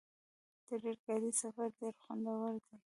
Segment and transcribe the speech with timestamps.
[0.67, 2.75] د ریل ګاډي سفر ډېر خوندور دی.